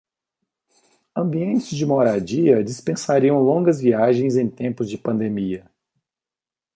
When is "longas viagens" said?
3.39-4.35